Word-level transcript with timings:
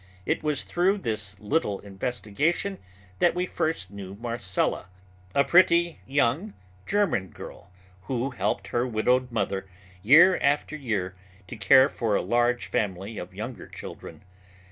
It 0.25 0.41
was 0.41 0.63
through 0.63 0.97
this 0.97 1.39
little 1.39 1.79
investigation 1.81 2.79
that 3.19 3.35
we 3.35 3.45
first 3.45 3.91
knew 3.91 4.15
Marcella, 4.15 4.89
a 5.35 5.43
pretty 5.43 5.99
young 6.07 6.55
German 6.87 7.27
girl 7.27 7.69
who 8.05 8.31
helped 8.31 8.69
her 8.69 8.87
widowed 8.87 9.31
mother 9.31 9.67
year 10.01 10.39
after 10.41 10.75
year 10.75 11.13
to 11.45 11.55
care 11.55 11.87
for 11.87 12.15
a 12.15 12.21
large 12.23 12.65
family 12.65 13.19
of 13.19 13.35
younger 13.35 13.67
children. 13.67 14.23